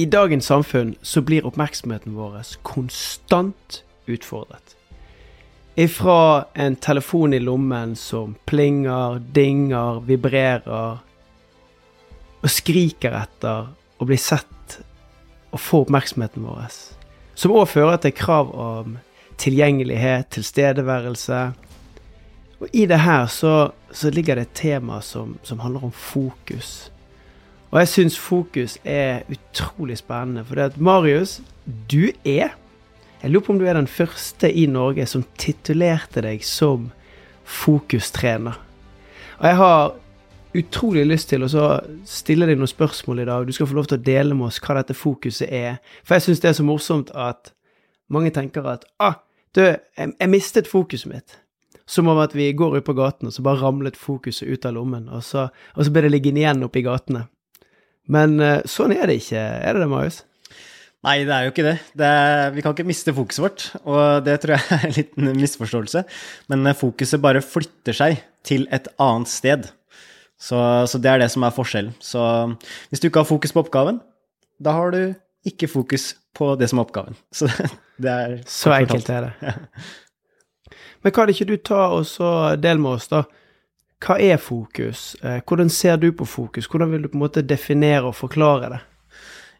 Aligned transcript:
I 0.00 0.04
dagens 0.06 0.46
samfunn 0.46 0.94
så 1.02 1.20
blir 1.20 1.44
oppmerksomheten 1.44 2.14
vår 2.16 2.38
konstant 2.64 3.82
utfordret. 4.08 4.76
Ifra 5.76 6.44
en 6.54 6.76
telefon 6.76 7.34
i 7.36 7.38
lommen 7.38 7.92
som 7.96 8.32
plinger, 8.48 9.18
dinger, 9.36 10.00
vibrerer 10.08 11.02
og 12.40 12.48
skriker 12.48 13.18
etter 13.18 13.68
å 14.00 14.08
bli 14.08 14.16
sett 14.16 14.78
og 15.50 15.60
få 15.60 15.82
oppmerksomheten 15.84 16.48
vår. 16.48 16.70
Som 17.36 17.52
òg 17.60 17.68
fører 17.68 18.00
til 18.00 18.14
krav 18.16 18.54
om 18.56 18.96
tilgjengelighet, 19.36 20.30
tilstedeværelse. 20.38 21.42
Og 22.62 22.72
i 22.72 22.86
det 22.88 23.02
her 23.04 23.28
så, 23.28 23.54
så 23.92 24.14
ligger 24.16 24.40
det 24.40 24.48
et 24.48 24.56
tema 24.62 25.02
som, 25.04 25.36
som 25.44 25.60
handler 25.60 25.90
om 25.90 25.92
fokus. 25.92 26.88
Og 27.70 27.78
jeg 27.78 27.88
syns 27.88 28.18
fokus 28.18 28.78
er 28.84 29.22
utrolig 29.30 29.98
spennende. 29.98 30.44
For 30.44 30.58
det 30.58 30.72
at 30.72 30.80
Marius, 30.80 31.40
du 31.90 32.10
er 32.24 32.56
Jeg 33.22 33.30
lurer 33.30 33.44
på 33.44 33.52
om 33.52 33.58
du 33.58 33.66
er 33.66 33.76
den 33.76 33.86
første 33.86 34.48
i 34.52 34.66
Norge 34.66 35.04
som 35.06 35.26
titulerte 35.38 36.22
deg 36.24 36.40
som 36.44 36.86
fokustrener. 37.44 38.56
Og 39.38 39.46
jeg 39.46 39.56
har 39.56 39.92
utrolig 40.56 41.02
lyst 41.04 41.28
til 41.28 41.44
å 41.44 41.48
stille 42.08 42.48
deg 42.48 42.56
noen 42.56 42.70
spørsmål 42.70 43.20
i 43.20 43.26
dag. 43.28 43.44
Du 43.44 43.52
skal 43.52 43.68
få 43.68 43.76
lov 43.76 43.90
til 43.90 43.98
å 43.98 44.06
dele 44.06 44.34
med 44.38 44.48
oss 44.48 44.60
hva 44.64 44.78
dette 44.78 44.96
fokuset 44.96 45.52
er. 45.52 45.76
For 46.00 46.16
jeg 46.16 46.26
syns 46.30 46.40
det 46.40 46.48
er 46.48 46.56
så 46.56 46.64
morsomt 46.64 47.12
at 47.12 47.52
mange 48.08 48.32
tenker 48.32 48.64
at 48.72 48.88
ah, 48.98 49.20
du, 49.54 49.62
jeg, 49.66 50.14
jeg 50.16 50.32
mistet 50.32 50.70
fokuset 50.70 51.12
mitt. 51.12 51.36
Som 51.84 52.08
om 52.08 52.22
at 52.22 52.32
vi 52.32 52.48
går 52.56 52.78
ut 52.78 52.86
på 52.86 52.94
gaten, 52.96 53.28
og 53.28 53.34
så 53.34 53.44
bare 53.44 53.60
ramlet 53.60 53.98
fokuset 53.98 54.48
ut 54.48 54.64
av 54.64 54.78
lommen. 54.78 55.10
Og 55.12 55.20
så, 55.26 55.50
og 55.74 55.84
så 55.84 55.92
ble 55.92 56.06
det 56.06 56.14
liggende 56.14 56.40
igjen 56.40 56.64
oppe 56.64 56.80
i 56.80 56.86
gatene. 56.86 57.26
Men 58.08 58.40
uh, 58.40 58.60
sånn 58.68 58.94
er 58.96 59.10
det 59.10 59.20
ikke, 59.20 59.40
er 59.40 59.76
det 59.76 59.84
det, 59.84 59.90
Marius? 59.90 60.22
Nei, 61.06 61.22
det 61.24 61.32
er 61.32 61.46
jo 61.46 61.52
ikke 61.54 61.64
det. 61.64 61.76
det 61.96 62.08
er, 62.12 62.50
vi 62.52 62.62
kan 62.64 62.74
ikke 62.74 62.84
miste 62.84 63.12
fokuset 63.16 63.40
vårt, 63.40 63.62
og 63.88 64.24
det 64.26 64.34
tror 64.42 64.58
jeg 64.58 64.66
er 64.76 64.82
en 64.84 64.96
liten 64.98 65.30
misforståelse. 65.38 66.02
Men 66.52 66.68
eh, 66.68 66.76
fokuset 66.76 67.22
bare 67.24 67.40
flytter 67.44 67.96
seg 67.96 68.20
til 68.44 68.66
et 68.74 68.88
annet 69.00 69.30
sted. 69.32 69.70
Så, 70.40 70.58
så, 70.88 71.00
det 71.00 71.08
er 71.08 71.22
det 71.22 71.30
som 71.32 71.44
er 71.44 71.56
forskjellen. 71.56 71.94
Så 72.04 72.20
hvis 72.90 73.00
du 73.00 73.08
ikke 73.08 73.24
har 73.24 73.28
fokus 73.28 73.56
på 73.56 73.64
oppgaven, 73.64 74.02
da 74.60 74.76
har 74.76 74.92
du 74.92 75.00
ikke 75.48 75.70
fokus 75.72 76.10
på 76.36 76.52
det 76.60 76.68
som 76.68 76.80
er 76.80 76.88
oppgaven. 76.88 77.16
Så 77.36 77.48
det 78.00 78.12
er 78.12 78.36
Så 78.48 78.72
enkelt 78.76 79.08
er 79.08 79.30
det. 79.30 79.34
Ja. 79.48 79.56
Men 81.00 81.14
kan 81.16 81.30
ikke 81.32 81.46
du 81.48 81.54
ta 81.64 81.86
og 81.96 82.04
dele 82.60 82.76
med 82.76 82.98
oss, 82.98 83.06
da? 83.08 83.22
Hva 84.00 84.16
er 84.16 84.38
fokus? 84.40 85.12
Eh, 85.20 85.42
hvordan 85.44 85.68
ser 85.68 85.98
du 86.00 86.08
på 86.16 86.24
fokus? 86.24 86.68
Hvordan 86.70 86.94
vil 86.94 87.02
du 87.04 87.10
på 87.12 87.18
en 87.18 87.24
måte 87.26 87.44
definere 87.44 88.08
og 88.08 88.16
forklare 88.16 88.70
det? 88.72 88.80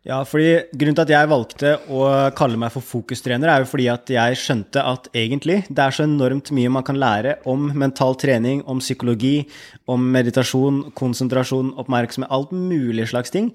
Ja, 0.09 0.23
fordi 0.25 0.63
Grunnen 0.73 0.97
til 0.97 1.05
at 1.05 1.11
jeg 1.13 1.29
valgte 1.29 1.75
å 1.93 2.07
kalle 2.33 2.57
meg 2.57 2.73
for 2.73 2.81
fokustrener, 2.81 3.51
er 3.53 3.61
jo 3.61 3.69
fordi 3.69 3.91
at 3.93 4.09
jeg 4.09 4.39
skjønte 4.41 4.81
at 4.81 5.11
egentlig 5.13 5.59
det 5.69 5.83
er 5.85 5.93
så 5.93 6.07
enormt 6.07 6.49
mye 6.57 6.71
man 6.73 6.87
kan 6.89 6.97
lære 6.97 7.37
om 7.45 7.69
mental 7.77 8.17
trening, 8.17 8.63
om 8.65 8.81
psykologi, 8.81 9.45
om 9.85 10.09
meditasjon, 10.17 10.87
konsentrasjon, 10.97 11.75
oppmerksomhet, 11.77 12.33
alt 12.33 12.57
mulig 12.57 13.11
slags 13.13 13.35
ting. 13.35 13.53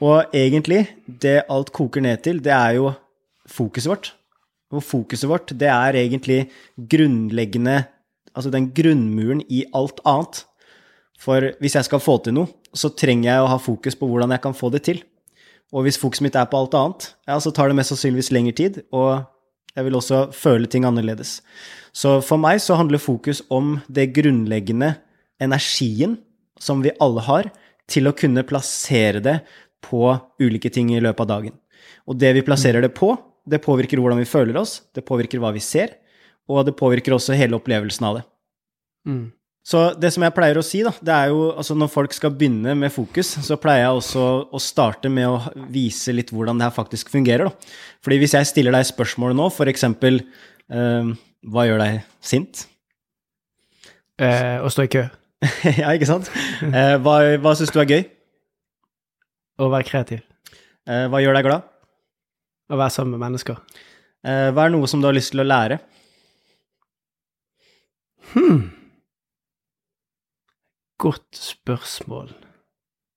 Og 0.00 0.32
egentlig, 0.32 0.86
det 1.04 1.42
alt 1.52 1.74
koker 1.76 2.00
ned 2.08 2.24
til, 2.24 2.40
det 2.40 2.56
er 2.56 2.80
jo 2.80 2.94
fokuset 3.44 3.92
vårt. 3.92 4.14
Og 4.72 4.80
fokuset 4.80 5.28
vårt, 5.28 5.52
det 5.60 5.68
er 5.68 6.00
egentlig 6.00 6.46
grunnleggende 6.80 7.82
altså 8.36 8.52
den 8.52 8.70
grunnmuren 8.74 9.42
i 9.48 9.64
alt 9.76 10.00
annet. 10.08 10.44
For 11.22 11.52
hvis 11.62 11.76
jeg 11.78 11.86
skal 11.86 12.02
få 12.02 12.18
til 12.24 12.36
noe, 12.36 12.50
så 12.74 12.90
trenger 12.96 13.28
jeg 13.28 13.42
å 13.42 13.50
ha 13.52 13.58
fokus 13.60 13.96
på 13.98 14.08
hvordan 14.08 14.32
jeg 14.34 14.42
kan 14.44 14.56
få 14.56 14.72
det 14.74 14.82
til. 14.88 15.02
Og 15.72 15.86
hvis 15.86 16.00
fokuset 16.00 16.26
mitt 16.26 16.36
er 16.36 16.48
på 16.50 16.58
alt 16.58 16.74
annet, 16.76 17.12
ja, 17.28 17.38
så 17.40 17.52
tar 17.54 17.70
det 17.70 17.78
mest 17.78 17.94
sannsynligvis 17.94 18.32
lengre 18.34 18.56
tid, 18.56 18.82
og 18.92 19.24
jeg 19.72 19.86
vil 19.86 19.96
også 19.96 20.26
føle 20.36 20.68
ting 20.68 20.84
annerledes. 20.84 21.38
Så 21.96 22.18
for 22.24 22.40
meg 22.40 22.60
så 22.60 22.76
handler 22.76 23.00
fokus 23.00 23.40
om 23.52 23.78
det 23.88 24.10
grunnleggende 24.16 24.94
energien 25.40 26.18
som 26.60 26.84
vi 26.84 26.92
alle 27.00 27.24
har, 27.24 27.48
til 27.90 28.08
å 28.08 28.14
kunne 28.16 28.44
plassere 28.46 29.20
det 29.20 29.40
på 29.84 30.04
ulike 30.40 30.70
ting 30.72 30.92
i 30.94 31.00
løpet 31.02 31.24
av 31.24 31.30
dagen. 31.32 31.56
Og 32.06 32.16
det 32.20 32.30
vi 32.36 32.44
plasserer 32.46 32.84
det 32.84 32.92
på, 32.96 33.10
det 33.48 33.62
påvirker 33.64 33.98
hvordan 34.00 34.20
vi 34.20 34.28
føler 34.28 34.56
oss, 34.60 34.80
det 34.94 35.04
påvirker 35.08 35.40
hva 35.42 35.50
vi 35.54 35.62
ser, 35.64 35.96
og 36.50 36.66
det 36.66 36.76
påvirker 36.78 37.14
også 37.16 37.36
hele 37.38 37.58
opplevelsen 37.58 38.08
av 38.08 38.18
det. 38.18 38.26
Mm. 39.08 39.24
Så 39.62 39.82
det 39.94 40.10
som 40.10 40.24
jeg 40.26 40.34
pleier 40.34 40.58
å 40.58 40.64
si, 40.66 40.80
da, 40.82 40.90
det 41.06 41.12
er 41.14 41.30
jo 41.30 41.52
altså 41.52 41.76
når 41.78 41.90
folk 41.92 42.14
skal 42.16 42.32
begynne 42.34 42.74
med 42.78 42.90
fokus, 42.90 43.30
så 43.46 43.58
pleier 43.62 43.84
jeg 43.84 44.00
også 44.00 44.24
å 44.50 44.60
starte 44.62 45.10
med 45.12 45.28
å 45.30 45.66
vise 45.70 46.14
litt 46.14 46.32
hvordan 46.34 46.58
det 46.58 46.66
her 46.66 46.74
faktisk 46.74 47.12
fungerer, 47.14 47.46
da. 47.46 47.76
Fordi 48.02 48.18
hvis 48.18 48.34
jeg 48.34 48.48
stiller 48.50 48.74
deg 48.74 48.88
spørsmål 48.88 49.36
nå, 49.38 49.46
for 49.54 49.70
eksempel 49.70 50.18
eh, 50.18 51.12
Hva 51.42 51.66
gjør 51.66 51.78
deg 51.82 52.02
sint? 52.22 52.64
Eh, 54.22 54.58
å 54.62 54.70
stå 54.70 54.88
i 54.88 54.90
kø. 54.90 55.04
ja, 55.80 55.94
ikke 55.94 56.10
sant? 56.10 56.30
Eh, 56.66 56.96
hva 57.02 57.16
hva 57.42 57.54
syns 57.58 57.70
du 57.74 57.78
er 57.82 57.90
gøy? 57.90 58.04
Å 59.62 59.70
være 59.70 59.86
kreativ. 59.86 60.26
Eh, 60.90 61.06
hva 61.10 61.22
gjør 61.22 61.38
deg 61.38 61.46
glad? 61.46 61.70
Å 62.72 62.78
være 62.78 62.94
sammen 62.94 63.14
med 63.14 63.28
mennesker. 63.28 63.58
Eh, 64.26 64.50
hva 64.50 64.66
er 64.66 64.74
noe 64.74 64.90
som 64.90 65.02
du 65.02 65.06
har 65.06 65.14
lyst 65.14 65.34
til 65.34 65.42
å 65.42 65.46
lære? 65.46 65.78
Hm. 68.32 68.70
Godt 71.02 71.38
spørsmål. 71.38 72.30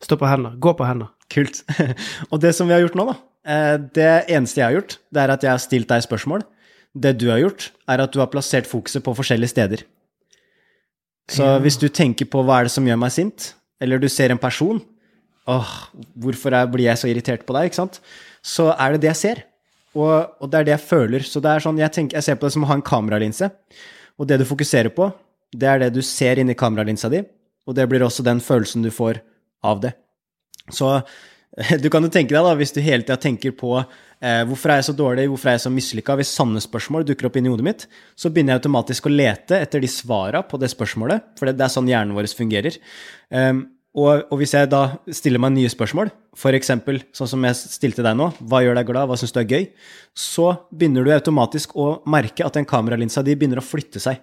Stå 0.04 0.18
på 0.18 0.30
hender. 0.30 0.58
Gå 0.62 0.74
på 0.78 0.88
hender. 0.88 1.14
Kult. 1.32 1.64
Og 2.32 2.42
det 2.42 2.56
som 2.58 2.70
vi 2.70 2.76
har 2.76 2.84
gjort 2.84 2.98
nå, 2.98 3.06
da, 3.12 3.16
eh, 3.50 3.76
det 3.98 4.12
eneste 4.34 4.62
jeg 4.62 4.68
har 4.68 4.78
gjort, 4.80 4.98
det 5.14 5.24
er 5.24 5.34
at 5.36 5.46
jeg 5.46 5.54
har 5.54 5.64
stilt 5.64 5.92
deg 5.92 6.06
spørsmål. 6.06 6.46
Det 6.96 7.16
du 7.20 7.30
har 7.32 7.42
gjort, 7.44 7.70
er 7.92 8.02
at 8.04 8.14
du 8.14 8.22
har 8.22 8.32
plassert 8.32 8.70
fokuset 8.70 9.04
på 9.04 9.14
forskjellige 9.18 9.54
steder. 9.54 9.86
Så 11.32 11.46
ja. 11.46 11.62
hvis 11.62 11.80
du 11.82 11.88
tenker 11.90 12.30
på 12.30 12.44
hva 12.46 12.60
er 12.60 12.68
det 12.68 12.76
som 12.76 12.86
gjør 12.86 13.00
meg 13.02 13.14
sint, 13.14 13.54
eller 13.82 14.02
du 14.02 14.08
ser 14.10 14.32
en 14.32 14.42
person 14.42 14.80
åh, 15.50 15.74
hvorfor 16.22 16.54
er, 16.58 16.70
blir 16.70 16.88
jeg 16.88 17.02
så 17.02 17.10
irritert 17.10 17.46
på 17.46 17.56
deg, 17.56 17.70
ikke 17.70 17.82
sant? 17.84 18.00
Så 18.46 18.72
er 18.74 18.96
det 18.96 19.04
det 19.04 19.12
jeg 19.14 19.22
ser. 19.22 19.44
Og, 19.96 20.14
og, 20.42 20.50
det 20.52 20.60
er 20.60 20.68
det 20.68 20.74
jeg 20.76 20.88
føler. 20.90 21.26
Så 21.26 21.42
det 21.44 21.52
er 21.52 21.64
sånn, 21.64 21.80
jeg, 21.80 21.94
tenker, 21.96 22.18
jeg 22.18 22.28
ser 22.28 22.40
på 22.40 22.48
det 22.48 22.56
som 22.56 22.66
å 22.66 22.70
ha 22.70 22.78
en 22.78 22.86
kameralinse. 22.86 23.50
Og 24.20 24.30
det 24.30 24.40
du 24.42 24.48
fokuserer 24.48 24.94
på, 24.96 25.10
det 25.56 25.70
er 25.70 25.84
det 25.84 25.94
du 25.96 26.02
ser 26.06 26.40
inni 26.42 26.56
kameralinsa 26.58 27.12
di, 27.12 27.22
og 27.66 27.78
det 27.78 27.88
blir 27.90 28.04
også 28.06 28.26
den 28.26 28.42
følelsen 28.44 28.86
du 28.86 28.92
får 28.94 29.22
av 29.66 29.82
det. 29.84 29.96
Så 30.74 30.92
du 31.84 31.88
kan 31.92 32.04
jo 32.04 32.12
tenke 32.12 32.36
deg, 32.36 32.44
da, 32.44 32.56
hvis 32.60 32.76
du 32.76 32.82
hele 32.84 33.06
tida 33.06 33.18
tenker 33.22 33.54
på 33.56 33.78
eh, 33.80 34.42
hvorfor 34.48 34.74
er 34.74 34.82
jeg 34.82 34.90
så 34.90 34.96
dårlig, 34.98 35.28
hvorfor 35.32 35.52
er 35.52 35.58
jeg 35.58 35.66
så 35.66 35.74
mislykka, 35.74 36.18
hvis 36.20 36.34
sanne 36.36 36.64
spørsmål 36.64 37.08
dukker 37.08 37.30
opp 37.30 37.40
inni 37.40 37.52
hodet 37.52 37.68
mitt, 37.68 37.86
så 38.20 38.32
begynner 38.32 38.56
jeg 38.56 38.64
automatisk 38.64 39.08
å 39.08 39.14
lete 39.14 39.62
etter 39.62 39.84
de 39.84 39.92
svara 39.92 40.44
på 40.48 40.60
det 40.62 40.72
spørsmålet, 40.74 41.32
for 41.40 41.48
det, 41.48 41.58
det, 41.60 41.68
er 41.68 41.76
sånn 41.76 41.92
hjernen 41.92 42.16
vår 42.18 42.32
fungerer. 42.36 42.80
Um, 43.30 43.66
og, 43.96 44.26
og, 44.28 44.36
hvis 44.42 44.52
jeg 44.58 44.68
da 44.72 44.82
stiller 45.16 45.40
meg 45.40 45.54
nye 45.56 45.72
spørsmål, 45.72 46.12
f.eks. 46.36 46.72
sånn 47.16 47.32
som 47.32 47.48
jeg 47.48 47.56
stilte 47.56 48.04
deg 48.04 48.18
nå, 48.20 48.28
hva 48.44 48.60
gjør 48.66 48.76
deg 48.76 48.90
glad, 48.90 49.08
hva 49.08 49.16
syns 49.20 49.32
du 49.32 49.40
er 49.40 49.48
gøy, 49.48 49.68
så 50.12 50.52
begynner 50.68 51.08
du 51.08 51.14
automatisk 51.16 51.78
å 51.80 52.02
merke 52.12 52.44
at 52.44 52.60
den 52.60 52.68
kameralinsa 52.68 53.24
di 53.24 53.38
begynner 53.40 53.64
å 53.64 53.66
flytte 53.66 54.04
seg. 54.04 54.20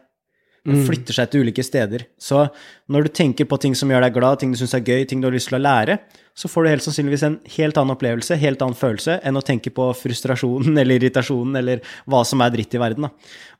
Den 0.63 0.79
mm. 0.79 0.85
flytter 0.87 1.17
seg 1.17 1.31
til 1.31 1.43
ulike 1.43 1.65
steder. 1.67 2.05
Så 2.23 2.45
når 2.93 3.09
du 3.09 3.15
tenker 3.19 3.49
på 3.51 3.59
ting 3.65 3.73
som 3.75 3.91
gjør 3.91 4.05
deg 4.05 4.15
glad, 4.15 4.39
ting 4.39 4.53
du 4.55 4.61
syns 4.61 4.77
er 4.79 4.85
gøy, 4.87 5.03
ting 5.11 5.25
du 5.25 5.27
har 5.27 5.35
lyst 5.35 5.51
til 5.51 5.59
å 5.59 5.63
lære, 5.63 5.97
så 6.39 6.49
får 6.53 6.63
du 6.63 6.71
helt 6.71 6.85
sannsynligvis 6.85 7.25
en 7.27 7.41
helt 7.57 7.81
annen 7.81 7.97
opplevelse, 7.97 8.39
helt 8.39 8.63
annen 8.63 8.79
følelse, 8.79 9.19
enn 9.27 9.41
å 9.41 9.43
tenke 9.43 9.73
på 9.75 9.89
frustrasjonen 9.99 10.77
eller 10.85 11.01
irritasjonen 11.01 11.59
eller 11.65 11.83
hva 12.07 12.23
som 12.29 12.45
er 12.45 12.55
dritt 12.55 12.77
i 12.77 12.83
verden. 12.83 13.09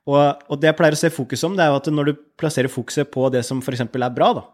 Og, 0.07 0.21
og, 0.21 0.55
det 0.61 0.71
jeg 0.71 0.77
pleier 0.79 0.95
å 0.95 1.01
se 1.03 1.11
fokus 1.13 1.43
om, 1.47 1.57
det 1.57 1.65
er 1.65 1.73
jo 1.73 1.81
at 1.81 1.91
når 1.91 2.11
du 2.11 2.25
plasserer 2.39 2.71
fokuset 2.71 3.11
på 3.11 3.27
det 3.33 3.43
som 3.49 3.59
f.eks. 3.65 3.83
er 3.83 4.15
bra, 4.15 4.31
da, 4.39 4.47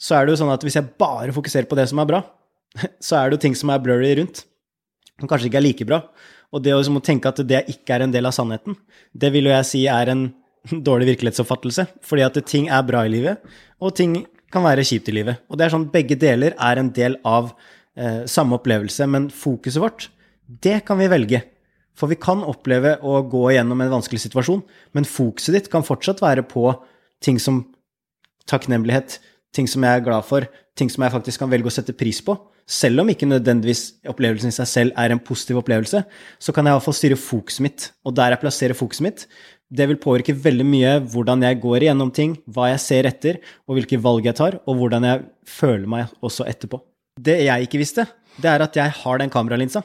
så 0.00 0.16
er 0.16 0.26
det 0.26 0.34
jo 0.34 0.40
sånn 0.42 0.52
at 0.54 0.64
hvis 0.64 0.78
jeg 0.78 0.92
bare 1.00 1.34
fokuserer 1.36 1.68
på 1.68 1.76
det 1.78 1.86
som 1.90 2.00
er 2.00 2.08
bra, 2.08 2.22
så 3.06 3.20
er 3.20 3.28
det 3.28 3.38
jo 3.38 3.44
ting 3.46 3.56
som 3.58 3.72
er 3.72 3.82
blurry 3.84 4.14
rundt, 4.18 4.44
som 5.20 5.28
kanskje 5.30 5.50
ikke 5.50 5.60
er 5.60 5.66
like 5.66 5.88
bra. 5.88 6.02
Og 6.50 6.64
det 6.64 6.74
å 6.74 7.02
tenke 7.04 7.30
at 7.30 7.42
det 7.46 7.66
ikke 7.70 7.94
er 7.94 8.06
en 8.06 8.14
del 8.14 8.26
av 8.26 8.34
sannheten, 8.34 8.78
det 9.12 9.30
vil 9.34 9.46
jo 9.46 9.54
jeg 9.54 9.68
si 9.68 9.84
er 9.90 10.10
en 10.12 10.28
dårlig 10.88 11.12
virkelighetsoppfattelse. 11.12 11.86
Fordi 12.06 12.26
at 12.26 12.40
ting 12.48 12.70
er 12.72 12.86
bra 12.86 13.04
i 13.06 13.12
livet, 13.12 13.44
og 13.80 13.94
ting 13.98 14.22
kan 14.50 14.66
være 14.66 14.86
kjipt 14.86 15.10
i 15.12 15.14
livet. 15.20 15.44
Og 15.50 15.58
det 15.58 15.66
er 15.66 15.74
sånn 15.76 15.90
begge 15.92 16.18
deler 16.18 16.56
er 16.58 16.80
en 16.80 16.90
del 16.94 17.16
av 17.28 17.52
eh, 17.94 18.24
samme 18.30 18.58
opplevelse, 18.58 19.06
men 19.06 19.28
fokuset 19.30 19.82
vårt, 19.82 20.08
det 20.50 20.80
kan 20.88 20.98
vi 20.98 21.10
velge. 21.12 21.44
For 21.98 22.10
vi 22.10 22.18
kan 22.18 22.42
oppleve 22.46 22.96
å 23.06 23.20
gå 23.30 23.44
igjennom 23.52 23.82
en 23.84 23.92
vanskelig 23.92 24.24
situasjon, 24.24 24.62
men 24.96 25.06
fokuset 25.06 25.54
ditt 25.54 25.68
kan 25.70 25.86
fortsatt 25.86 26.22
være 26.24 26.46
på 26.48 26.72
ting 27.22 27.38
som 27.42 27.62
takknemlighet, 28.50 29.18
ting 29.56 29.68
som 29.70 29.84
jeg 29.84 29.98
er 29.98 30.04
glad 30.04 30.26
for, 30.26 30.46
ting 30.78 30.90
som 30.92 31.04
jeg 31.04 31.12
faktisk 31.14 31.42
kan 31.42 31.50
velge 31.50 31.70
å 31.70 31.74
sette 31.74 31.94
pris 31.96 32.20
på. 32.24 32.36
Selv 32.70 33.02
om 33.02 33.08
ikke 33.10 33.28
nødvendigvis 33.28 34.02
opplevelsen 34.08 34.52
i 34.52 34.54
seg 34.54 34.68
selv 34.70 34.98
er 35.00 35.10
en 35.10 35.22
positiv 35.22 35.58
opplevelse, 35.60 36.04
så 36.38 36.54
kan 36.54 36.66
jeg 36.66 36.76
iallfall 36.76 36.96
styre 36.96 37.18
fokuset 37.18 37.64
mitt. 37.66 37.88
Og 38.06 38.14
der 38.14 38.34
jeg 38.34 38.42
plasserer 38.44 38.78
fokuset 38.78 39.06
mitt, 39.06 39.24
det 39.70 39.86
vil 39.90 39.98
påvirke 40.02 40.34
veldig 40.34 40.66
mye 40.66 40.92
hvordan 41.12 41.44
jeg 41.46 41.60
går 41.62 41.86
igjennom 41.86 42.10
ting, 42.14 42.36
hva 42.50 42.70
jeg 42.72 42.82
ser 42.82 43.08
etter, 43.10 43.40
og 43.66 43.78
hvilke 43.78 43.98
valg 44.02 44.26
jeg 44.26 44.38
tar, 44.38 44.58
og 44.66 44.78
hvordan 44.78 45.06
jeg 45.06 45.24
føler 45.46 45.86
meg 45.90 46.14
også 46.26 46.46
etterpå. 46.50 46.80
Det 47.20 47.40
jeg 47.44 47.66
ikke 47.66 47.80
visste, 47.82 48.06
det 48.40 48.50
er 48.50 48.64
at 48.64 48.78
jeg 48.78 48.94
har 49.02 49.20
den 49.20 49.32
kameralinsa. 49.32 49.82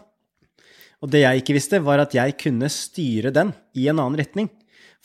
Og 1.03 1.11
det 1.11 1.21
jeg 1.21 1.41
ikke 1.41 1.57
visste, 1.57 1.81
var 1.85 2.01
at 2.01 2.13
jeg 2.15 2.37
kunne 2.41 2.69
styre 2.71 3.33
den 3.33 3.51
i 3.77 3.89
en 3.91 3.99
annen 3.99 4.17
retning. 4.21 4.49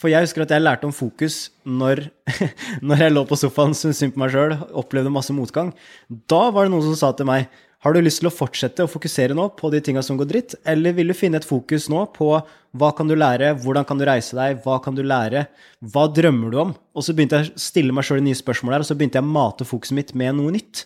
For 0.00 0.08
jeg 0.08 0.24
husker 0.24 0.46
at 0.46 0.52
jeg 0.54 0.64
lærte 0.64 0.88
om 0.88 0.94
fokus 0.96 1.50
når, 1.68 2.06
når 2.88 3.04
jeg 3.04 3.12
lå 3.12 3.24
på 3.28 3.36
sofaen, 3.36 3.76
syntes 3.76 4.00
synd 4.00 4.14
på 4.14 4.22
meg 4.22 4.32
sjøl, 4.32 4.56
opplevde 4.80 5.12
masse 5.12 5.34
motgang. 5.36 5.74
Da 6.08 6.46
var 6.54 6.66
det 6.66 6.72
noen 6.72 6.86
som 6.88 6.96
sa 6.96 7.12
til 7.16 7.28
meg 7.28 7.50
har 7.80 7.94
du 7.96 8.00
lyst 8.02 8.20
til 8.20 8.28
å 8.28 8.32
fortsette 8.34 8.84
å 8.84 8.90
fokusere 8.90 9.32
nå 9.36 9.46
på 9.56 9.70
de 9.72 9.78
tinga 9.80 10.02
som 10.04 10.18
går 10.20 10.28
dritt, 10.28 10.54
eller 10.68 10.92
vil 10.98 11.08
du 11.08 11.16
finne 11.16 11.38
et 11.40 11.46
fokus 11.48 11.86
nå 11.88 12.02
på 12.12 12.28
hva 12.36 12.90
kan 12.96 13.08
du 13.08 13.14
lære, 13.16 13.54
hvordan 13.62 13.86
kan 13.88 13.96
du 13.96 14.04
reise 14.04 14.36
deg, 14.36 14.58
hva 14.66 14.76
kan 14.84 14.96
du 14.96 15.00
lære, 15.00 15.46
hva 15.88 16.04
drømmer 16.12 16.52
du 16.52 16.58
om? 16.60 16.74
Og 16.92 17.06
så 17.06 17.14
begynte 17.16 17.40
jeg 17.40 17.54
å 17.54 17.62
stille 17.64 17.96
meg 17.96 18.04
sjøl 18.04 18.20
nye 18.24 18.36
spørsmål 18.36 18.76
der, 18.76 18.84
og 18.84 18.90
så 18.90 18.98
begynte 19.00 19.16
jeg 19.16 19.24
å 19.24 19.32
mate 19.32 19.68
fokuset 19.68 19.96
mitt 19.96 20.12
med 20.12 20.36
noe 20.36 20.52
nytt. 20.58 20.84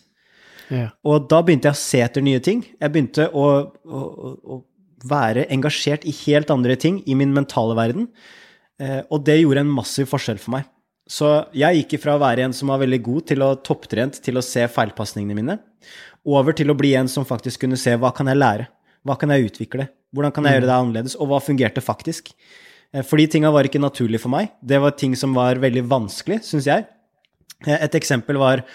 Yeah. 0.70 0.94
Og 1.02 1.26
da 1.32 1.42
begynte 1.42 1.72
jeg 1.72 1.76
å 1.76 1.82
se 1.82 2.04
etter 2.04 2.24
nye 2.24 2.40
ting. 2.44 2.62
Jeg 2.78 2.94
begynte 2.94 3.26
å, 3.34 3.48
å, 3.82 4.04
å 4.54 4.62
være 5.10 5.48
engasjert 5.52 6.06
i 6.06 6.14
helt 6.22 6.54
andre 6.54 6.78
ting 6.80 7.02
i 7.10 7.18
min 7.18 7.34
mentale 7.34 7.74
verden. 7.76 8.06
Eh, 8.82 9.02
og 9.12 9.22
det 9.26 9.38
gjorde 9.40 9.62
en 9.62 9.74
massiv 9.74 10.08
forskjell 10.10 10.40
for 10.42 10.56
meg. 10.56 10.68
Så 11.10 11.28
jeg 11.54 11.82
gikk 11.82 11.98
ifra 11.98 12.16
å 12.16 12.22
være 12.22 12.46
en 12.46 12.54
som 12.56 12.70
var 12.72 12.80
veldig 12.80 13.00
god 13.04 13.26
til 13.28 13.44
å 13.44 13.50
topptrent 13.60 14.18
til 14.24 14.40
å 14.40 14.44
se 14.44 14.64
feilpasningene 14.72 15.36
mine, 15.36 15.58
over 16.24 16.56
til 16.56 16.72
å 16.72 16.78
bli 16.78 16.94
en 16.96 17.10
som 17.12 17.26
faktisk 17.28 17.66
kunne 17.66 17.78
se 17.80 17.92
hva 18.00 18.10
kan 18.16 18.30
jeg 18.30 18.40
lære, 18.40 18.70
hva 19.04 19.18
kan 19.20 19.34
jeg 19.34 19.50
utvikle, 19.50 19.90
hvordan 20.16 20.32
kan 20.32 20.48
jeg 20.48 20.56
gjøre 20.56 20.70
det 20.70 20.78
annerledes, 20.78 21.16
og 21.20 21.28
hva 21.28 21.42
fungerte 21.44 21.84
faktisk. 21.84 22.32
For 22.94 23.10
fordi 23.10 23.26
tinga 23.34 23.50
var 23.52 23.66
ikke 23.66 23.82
naturlig 23.82 24.20
for 24.22 24.32
meg. 24.32 24.52
Det 24.62 24.78
var 24.80 24.94
ting 24.96 25.16
som 25.18 25.34
var 25.36 25.58
veldig 25.60 25.82
vanskelig, 25.90 26.38
syns 26.46 26.68
jeg. 26.70 26.86
Eh, 27.66 27.76
et 27.76 28.00
eksempel 28.00 28.40
var 28.40 28.66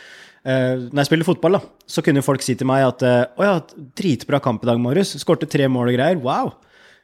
når 0.49 1.01
jeg 1.01 1.07
spiller 1.09 1.27
fotball, 1.27 1.57
da, 1.57 1.59
så 1.83 2.01
kunne 2.01 2.23
folk 2.23 2.41
si 2.41 2.53
til 2.55 2.65
meg 2.65 2.79
at 2.79 3.03
'Å 3.03 3.43
ja, 3.43 3.59
dritbra 3.99 4.39
kamp 4.39 4.63
i 4.63 4.69
dag, 4.69 4.79
Marius. 4.79 5.11
Skårte 5.19 5.45
tre 5.45 5.67
mål 5.67 5.91
og 5.91 5.97
greier. 5.97 6.15
Wow!' 6.23 6.55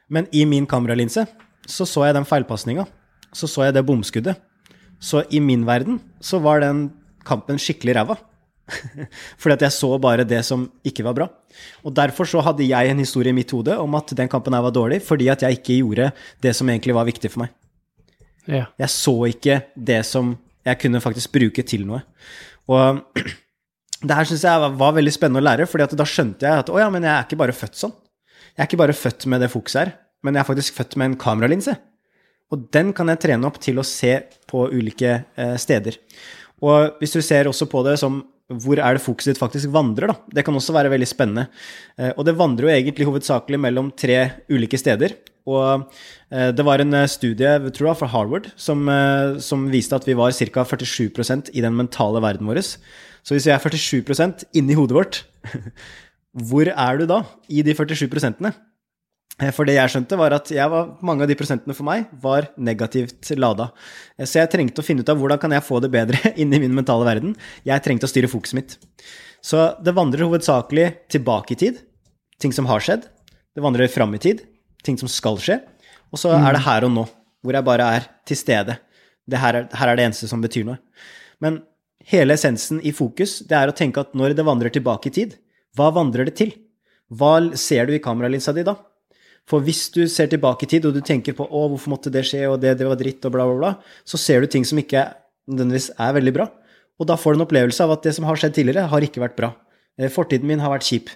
Men 0.08 0.26
i 0.32 0.46
min 0.48 0.66
kameralinse 0.66 1.26
så 1.66 1.86
så 1.88 2.06
jeg 2.06 2.16
den 2.16 2.28
feilpasninga. 2.28 2.86
Så 3.34 3.48
så 3.50 3.66
jeg 3.66 3.76
det 3.76 3.84
bomskuddet. 3.86 4.38
Så 5.02 5.24
i 5.34 5.40
min 5.42 5.66
verden 5.66 6.00
så 6.24 6.40
var 6.42 6.62
den 6.62 6.88
kampen 7.26 7.60
skikkelig 7.60 7.96
ræva. 7.98 8.16
Fordi 9.40 9.54
at 9.54 9.64
jeg 9.66 9.74
så 9.76 9.90
bare 10.02 10.26
det 10.26 10.40
som 10.46 10.66
ikke 10.86 11.04
var 11.06 11.16
bra. 11.18 11.28
Og 11.84 11.94
derfor 11.94 12.28
så 12.28 12.42
hadde 12.44 12.66
jeg 12.66 12.90
en 12.90 13.02
historie 13.02 13.30
i 13.30 13.36
mitt 13.36 13.52
hode 13.54 13.76
om 13.78 13.94
at 13.98 14.14
den 14.16 14.30
kampen 14.30 14.54
her 14.56 14.64
var 14.64 14.74
dårlig, 14.74 15.00
fordi 15.06 15.30
at 15.32 15.40
jeg 15.40 15.60
ikke 15.60 15.78
gjorde 15.78 16.10
det 16.44 16.52
som 16.56 16.68
egentlig 16.68 16.92
var 16.96 17.06
viktig 17.08 17.30
for 17.32 17.44
meg. 17.44 17.54
Ja. 18.44 18.66
Jeg 18.76 18.92
så 18.92 19.14
ikke 19.30 19.60
det 19.74 20.02
som 20.06 20.34
jeg 20.66 20.80
kunne 20.82 21.00
faktisk 21.00 21.32
bruke 21.32 21.64
til 21.64 21.86
noe. 21.88 22.02
Og 22.68 23.00
det 24.06 24.18
her 24.18 24.28
syns 24.28 24.44
jeg 24.44 24.74
var, 24.76 24.96
veldig 24.98 25.14
spennende 25.14 25.40
å 25.40 25.46
lære, 25.46 25.68
fordi 25.70 25.86
at 25.86 25.96
da 25.96 26.08
skjønte 26.08 26.44
jeg 26.44 26.64
at 26.66 26.72
å 26.74 26.76
ja, 26.82 26.90
men 26.92 27.06
jeg 27.06 27.14
er 27.14 27.24
ikke 27.24 27.40
bare 27.40 27.56
født 27.56 27.80
sånn. 27.80 27.94
Jeg 28.52 28.64
er 28.64 28.68
ikke 28.68 28.82
bare 28.82 28.96
født 28.96 29.28
med 29.30 29.40
det 29.44 29.52
fokuset 29.52 29.84
her 29.84 29.94
men 30.24 30.36
jeg 30.36 30.42
er 30.42 30.48
faktisk 30.48 30.78
født 30.78 30.96
med 31.00 31.10
en 31.10 31.20
kameralinse. 31.20 31.76
Og 32.54 32.68
den 32.74 32.92
kan 32.94 33.10
jeg 33.10 33.22
trene 33.24 33.48
opp 33.48 33.58
til 33.62 33.80
å 33.80 33.86
se 33.86 34.12
på 34.46 34.68
ulike 34.70 35.18
eh, 35.34 35.56
steder. 35.58 35.98
Og 36.64 36.98
hvis 37.00 37.16
du 37.16 37.20
ser 37.24 37.50
også 37.50 37.68
på 37.70 37.82
det 37.86 37.98
som 38.00 38.22
hvor 38.46 38.78
er 38.78 38.94
det 38.94 39.02
fokuset 39.02 39.32
ditt 39.32 39.40
faktisk 39.42 39.72
vandrer, 39.74 40.12
da? 40.12 40.14
Det 40.38 40.44
kan 40.46 40.54
også 40.54 40.74
være 40.76 40.92
veldig 40.92 41.08
spennende. 41.10 41.48
Eh, 41.98 42.12
og 42.14 42.22
det 42.28 42.36
vandrer 42.38 42.68
jo 42.68 42.74
egentlig 42.76 43.08
hovedsakelig 43.08 43.58
mellom 43.64 43.90
tre 43.98 44.20
ulike 44.52 44.78
steder. 44.78 45.16
Og 45.50 45.88
eh, 46.30 46.52
det 46.54 46.66
var 46.66 46.82
en 46.82 47.00
studie 47.10 47.56
tror 47.74 47.90
jeg, 47.90 47.98
fra 47.98 48.10
Harvard 48.14 48.46
som, 48.54 48.86
som 49.42 49.66
viste 49.70 49.98
at 49.98 50.06
vi 50.06 50.14
var 50.18 50.30
ca. 50.30 50.66
47% 50.70 51.50
i 51.54 51.66
den 51.66 51.74
mentale 51.74 52.22
verden 52.22 52.46
vår. 52.46 52.62
Så 53.26 53.34
hvis 53.34 53.48
vi 53.48 53.54
er 53.54 53.58
47% 53.58 54.46
inni 54.54 54.78
hodet 54.78 54.94
vårt, 54.94 55.20
hvor 56.46 56.70
er 56.70 57.02
du 57.02 57.10
da 57.10 57.24
i 57.50 57.66
de 57.66 57.74
47 57.74 58.06
prosentene? 58.12 58.54
Eh, 58.54 58.65
for 59.52 59.68
det 59.68 59.74
jeg 59.76 59.92
skjønte, 59.92 60.16
var 60.16 60.32
at 60.32 60.48
var, 60.72 60.94
mange 61.04 61.26
av 61.26 61.28
de 61.28 61.36
prosentene 61.36 61.74
for 61.76 61.84
meg 61.84 62.06
var 62.22 62.48
negativt 62.56 63.34
lada. 63.36 63.68
Eh, 64.16 64.24
så 64.24 64.40
jeg 64.40 64.52
trengte 64.54 64.80
å 64.80 64.86
finne 64.86 65.04
ut 65.04 65.12
av 65.12 65.20
hvordan 65.20 65.40
kan 65.42 65.52
jeg 65.52 65.64
få 65.66 65.80
det 65.84 65.92
bedre 65.92 66.32
inni 66.40 66.62
min 66.62 66.74
mentale 66.76 67.04
verden. 67.08 67.36
Jeg 67.68 67.84
trengte 67.84 68.08
å 68.08 68.12
styre 68.12 68.30
fokuset 68.32 68.56
mitt. 68.56 68.78
Så 69.44 69.68
det 69.84 69.94
vandrer 69.96 70.24
hovedsakelig 70.24 70.88
tilbake 71.12 71.52
i 71.54 71.60
tid, 71.60 71.84
ting 72.40 72.54
som 72.56 72.68
har 72.70 72.82
skjedd. 72.82 73.04
Det 73.52 73.64
vandrer 73.64 73.92
fram 73.92 74.16
i 74.16 74.22
tid, 74.22 74.42
ting 74.84 74.96
som 75.00 75.10
skal 75.12 75.38
skje. 75.42 75.60
Og 76.14 76.20
så 76.20 76.32
er 76.32 76.56
det 76.56 76.62
mm. 76.62 76.66
her 76.70 76.88
og 76.88 76.94
nå, 76.96 77.06
hvor 77.44 77.56
jeg 77.58 77.68
bare 77.68 77.92
er 77.98 78.10
til 78.26 78.40
stede. 78.40 78.80
Her 79.30 79.60
er, 79.60 79.68
her 79.68 79.92
er 79.92 79.98
det 79.98 80.08
eneste 80.08 80.30
som 80.30 80.42
betyr 80.42 80.64
noe. 80.64 80.80
Men 81.44 81.60
hele 82.08 82.36
essensen 82.38 82.80
i 82.86 82.94
fokus, 82.96 83.42
det 83.44 83.56
er 83.58 83.68
å 83.68 83.76
tenke 83.76 84.00
at 84.00 84.16
når 84.16 84.36
det 84.38 84.46
vandrer 84.46 84.72
tilbake 84.72 85.10
i 85.10 85.16
tid, 85.20 85.36
hva 85.76 85.92
vandrer 85.92 86.28
det 86.28 86.38
til? 86.38 86.54
Hva 87.12 87.36
ser 87.58 87.86
du 87.86 87.94
i 87.94 88.02
kameralinsa 88.02 88.54
di 88.56 88.64
da? 88.66 88.78
For 89.46 89.62
hvis 89.62 89.86
du 89.94 90.02
ser 90.10 90.30
tilbake 90.30 90.66
i 90.66 90.70
tid, 90.70 90.86
og 90.88 90.94
du 90.96 91.00
tenker 91.00 91.36
på 91.36 91.46
'Å, 91.46 91.68
hvorfor 91.70 91.92
måtte 91.92 92.10
det 92.10 92.24
skje', 92.26 92.48
og 92.50 92.60
det, 92.60 92.78
det 92.78 92.86
var 92.86 92.98
dritt, 92.98 93.24
og 93.24 93.32
bla, 93.32 93.46
bla, 93.46 93.56
bla, 93.56 93.72
så 94.04 94.18
ser 94.18 94.40
du 94.40 94.46
ting 94.50 94.64
som 94.64 94.78
ikke 94.78 95.06
nødvendigvis 95.46 95.92
er 95.98 96.16
veldig 96.18 96.34
bra. 96.34 96.48
Og 96.98 97.06
da 97.06 97.14
får 97.14 97.34
du 97.34 97.38
en 97.38 97.46
opplevelse 97.46 97.84
av 97.84 97.92
at 97.94 98.02
det 98.02 98.14
som 98.16 98.26
har 98.26 98.36
skjedd 98.36 98.56
tidligere, 98.56 98.88
har 98.90 99.00
ikke 99.00 99.22
vært 99.22 99.36
bra. 99.38 99.52
Eh, 99.98 100.10
fortiden 100.10 100.48
min 100.48 100.58
har 100.58 100.72
vært 100.74 100.88
kjip. 100.88 101.10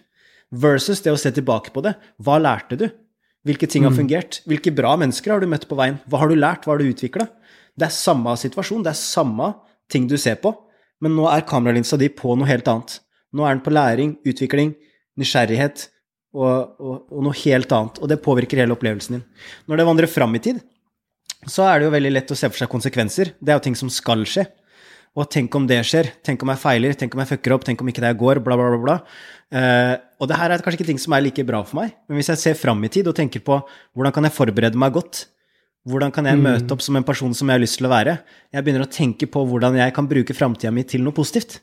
Versus 0.50 1.02
det 1.02 1.12
å 1.12 1.18
se 1.18 1.30
tilbake 1.34 1.72
på 1.74 1.82
det. 1.82 1.96
Hva 2.22 2.38
lærte 2.38 2.78
du? 2.78 2.88
Hvilke 3.46 3.66
ting 3.66 3.86
har 3.86 3.94
mm. 3.94 3.98
fungert? 3.98 4.40
Hvilke 4.46 4.72
bra 4.74 4.96
mennesker 5.00 5.32
har 5.32 5.40
du 5.40 5.48
møtt 5.48 5.66
på 5.66 5.78
veien? 5.78 5.98
Hva 6.06 6.22
har 6.22 6.28
du 6.28 6.36
lært? 6.36 6.66
Hva 6.66 6.74
har 6.74 6.82
du 6.82 6.90
utvikla? 6.90 7.26
Det 7.78 7.86
er 7.86 7.94
samme 7.94 8.34
situasjon, 8.36 8.82
det 8.84 8.92
er 8.92 8.98
samme 8.98 9.54
ting 9.90 10.06
du 10.10 10.18
ser 10.20 10.36
på, 10.42 10.52
men 11.00 11.14
nå 11.16 11.24
er 11.30 11.46
kameralinsa 11.48 11.96
di 12.00 12.10
på 12.12 12.34
noe 12.36 12.48
helt 12.50 12.68
annet. 12.68 12.98
Nå 13.32 13.46
er 13.46 13.54
den 13.54 13.62
på 13.64 13.72
læring, 13.72 14.16
utvikling, 14.26 14.74
nysgjerrighet, 15.18 15.86
og, 16.36 16.76
og, 16.78 16.94
og, 17.10 17.22
noe 17.26 17.36
helt 17.42 17.72
annet. 17.74 17.98
Og 18.02 18.10
det 18.10 18.20
påvirker 18.24 18.62
hele 18.62 18.76
opplevelsen 18.76 19.18
din. 19.18 19.26
Når 19.70 19.80
det 19.80 19.88
vandrer 19.88 20.10
fram 20.10 20.36
i 20.38 20.42
tid, 20.42 20.60
så 21.48 21.66
er 21.66 21.80
det 21.80 21.88
jo 21.88 21.94
veldig 21.96 22.12
lett 22.14 22.32
å 22.32 22.38
se 22.38 22.50
for 22.50 22.60
seg 22.60 22.70
konsekvenser. 22.70 23.34
Det 23.40 23.52
er 23.52 23.58
jo 23.58 23.66
ting 23.68 23.78
som 23.78 23.90
skal 23.92 24.26
skje. 24.28 24.46
Og 25.18 25.26
tenk 25.26 25.54
om 25.58 25.64
det 25.66 25.80
skjer, 25.88 26.12
tenk 26.22 26.44
om 26.44 26.52
jeg 26.52 26.62
feiler, 26.62 26.94
tenk 26.94 27.16
om 27.16 27.22
jeg 27.24 27.32
fucker 27.32 27.56
opp, 27.56 27.64
tenk 27.66 27.80
om 27.82 27.88
ikke 27.90 28.04
det 28.04 28.12
går, 28.20 28.38
bla, 28.46 28.54
bla, 28.58 28.68
bla. 28.70 28.82
bla. 28.84 28.96
Eh, 29.50 29.96
og 30.22 30.30
det 30.30 30.38
her 30.38 30.54
er 30.54 30.62
kanskje 30.62 30.78
ikke 30.78 30.90
ting 30.92 31.00
som 31.02 31.16
er 31.16 31.24
like 31.24 31.42
bra 31.48 31.64
for 31.66 31.80
meg, 31.80 31.96
men 32.06 32.20
hvis 32.20 32.30
jeg 32.30 32.38
ser 32.38 32.60
fram 32.60 32.78
i 32.86 32.90
tid 32.94 33.08
og 33.10 33.16
tenker 33.18 33.42
på 33.42 33.56
hvordan 33.58 34.14
kan 34.14 34.28
jeg 34.28 34.36
forberede 34.36 34.78
meg 34.78 34.94
godt, 34.94 35.24
hvordan 35.90 36.14
kan 36.14 36.28
jeg 36.30 36.38
mm. 36.38 36.44
møte 36.46 36.76
opp 36.76 36.84
som 36.84 36.94
en 37.00 37.06
person 37.08 37.34
som 37.34 37.50
jeg 37.50 37.58
har 37.58 37.64
lyst 37.64 37.80
til 37.80 37.88
å 37.88 37.90
være, 37.90 38.20
jeg 38.54 38.62
begynner 38.62 38.86
å 38.86 38.92
tenke 38.92 39.26
på 39.26 39.42
hvordan 39.50 39.80
jeg 39.80 39.96
kan 39.96 40.06
bruke 40.06 40.36
framtida 40.36 40.70
mi 40.76 40.86
til 40.86 41.02
noe 41.02 41.16
positivt 41.16 41.58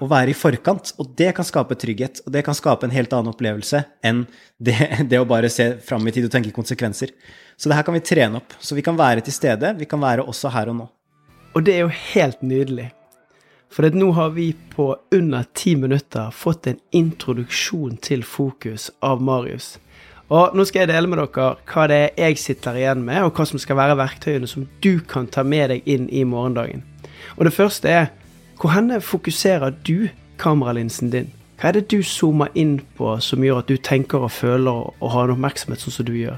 å 0.00 0.08
være 0.10 0.32
i 0.32 0.36
forkant. 0.36 0.94
Og 1.00 1.12
det 1.18 1.32
kan 1.36 1.46
skape 1.46 1.76
trygghet, 1.78 2.22
og 2.24 2.34
det 2.34 2.44
kan 2.46 2.56
skape 2.56 2.88
en 2.88 2.94
helt 2.94 3.12
annen 3.16 3.32
opplevelse 3.34 3.82
enn 4.06 4.24
det, 4.58 4.78
det 5.10 5.20
å 5.20 5.28
bare 5.28 5.50
se 5.52 5.72
fram 5.84 6.06
i 6.08 6.14
tid 6.14 6.28
og 6.28 6.32
tenke 6.34 6.54
konsekvenser. 6.56 7.12
Så 7.56 7.68
det 7.68 7.76
her 7.76 7.86
kan 7.86 7.96
vi 7.96 8.04
trene 8.04 8.40
opp. 8.40 8.56
Så 8.60 8.78
vi 8.78 8.84
kan 8.86 8.98
være 8.98 9.24
til 9.26 9.36
stede, 9.36 9.74
vi 9.78 9.88
kan 9.88 10.00
være 10.02 10.24
også 10.24 10.54
her 10.54 10.72
og 10.72 10.80
nå. 10.80 10.88
Og 11.54 11.66
det 11.66 11.76
er 11.76 11.84
jo 11.84 12.00
helt 12.14 12.42
nydelig. 12.46 12.90
For 13.70 13.86
nå 13.94 14.08
har 14.16 14.32
vi 14.34 14.48
på 14.72 14.88
under 15.14 15.44
ti 15.54 15.76
minutter 15.78 16.32
fått 16.34 16.66
en 16.66 16.80
introduksjon 16.96 18.00
til 18.02 18.24
fokus 18.26 18.88
av 19.04 19.22
Marius. 19.22 19.76
Og 20.30 20.54
nå 20.54 20.64
skal 20.66 20.84
jeg 20.84 20.92
dele 20.92 21.10
med 21.10 21.18
dere 21.18 21.52
hva 21.70 21.84
det 21.90 21.98
er 22.00 22.30
jeg 22.30 22.38
sitter 22.38 22.78
igjen 22.78 23.02
med, 23.06 23.24
og 23.26 23.34
hva 23.34 23.46
som 23.46 23.58
skal 23.62 23.78
være 23.78 23.98
verktøyene 23.98 24.50
som 24.50 24.66
du 24.82 25.02
kan 25.06 25.26
ta 25.26 25.42
med 25.46 25.70
deg 25.72 25.86
inn 25.90 26.06
i 26.10 26.22
morgendagen. 26.26 26.84
Og 27.36 27.46
det 27.46 27.54
første 27.54 27.90
er 27.90 28.10
hvor 28.60 28.74
henne 28.74 29.00
fokuserer 29.00 29.72
du 29.86 30.10
kameralinsen 30.38 31.10
din? 31.10 31.30
Hva 31.60 31.70
er 31.70 31.78
det 31.78 31.90
du 31.92 32.02
zoomer 32.04 32.52
inn 32.54 32.78
på 32.96 33.14
som 33.24 33.44
gjør 33.44 33.62
at 33.62 33.70
du 33.72 33.80
tenker 33.80 34.20
og 34.24 34.32
føler 34.32 34.90
og 35.00 35.12
har 35.14 35.28
en 35.28 35.34
oppmerksomhet 35.36 35.80
sånn 35.80 35.94
som 35.94 36.08
du 36.08 36.12
gjør? 36.18 36.36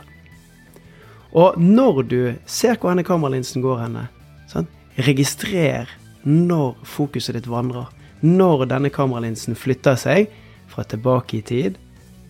Og 1.33 1.59
når 1.59 2.02
du 2.07 2.21
ser 2.47 2.79
hvor 2.79 2.93
henne 2.93 3.07
kameralinsen 3.07 3.64
går 3.64 3.81
henne, 3.87 4.07
sånn, 4.50 4.69
registrer 5.02 5.91
når 6.23 6.76
fokuset 6.87 7.35
ditt 7.38 7.50
vandrer. 7.50 7.88
Når 8.23 8.69
denne 8.71 8.93
kameralinsen 8.95 9.59
flytter 9.59 9.99
seg 9.99 10.31
fra 10.71 10.85
tilbake 10.87 11.41
i 11.41 11.45
tid 11.47 11.79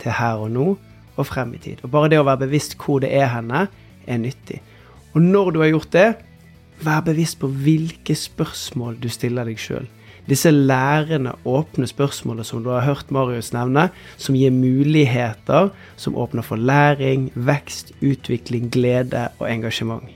til 0.00 0.16
her 0.16 0.40
og 0.40 0.52
nå 0.54 0.66
og 1.20 1.28
frem 1.28 1.52
i 1.52 1.60
tid. 1.60 1.82
Og 1.84 1.92
Bare 1.92 2.08
det 2.08 2.20
å 2.20 2.26
være 2.26 2.46
bevisst 2.46 2.78
hvor 2.80 3.02
det 3.04 3.12
er 3.12 3.28
henne, 3.34 3.66
er 4.08 4.20
nyttig. 4.22 4.62
Og 5.12 5.20
når 5.20 5.52
du 5.52 5.60
har 5.60 5.74
gjort 5.74 5.92
det, 5.92 6.08
Vær 6.82 7.02
bevisst 7.06 7.38
på 7.38 7.46
hvilke 7.46 8.14
spørsmål 8.18 8.96
du 9.02 9.08
stiller 9.12 9.46
deg 9.46 9.60
sjøl. 9.60 9.88
disse 10.28 10.50
lærende, 10.50 11.32
åpne 11.44 11.86
spørsmålene 11.86 12.44
som 12.44 12.62
du 12.62 12.70
har 12.70 12.84
hørt 12.86 13.10
Marius 13.10 13.52
nevne, 13.52 13.88
som 14.16 14.36
gir 14.38 14.50
muligheter, 14.50 15.72
som 15.96 16.16
åpner 16.16 16.42
for 16.42 16.56
læring, 16.56 17.32
vekst, 17.34 17.92
utvikling, 18.02 18.70
glede 18.70 19.28
og 19.38 19.50
engasjement. 19.50 20.06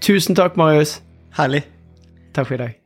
Tusen 0.00 0.34
takk, 0.34 0.56
Marius. 0.56 1.02
Herlig. 1.36 1.62
Takk 2.34 2.46
for 2.46 2.54
i 2.54 2.58
dag. 2.64 2.85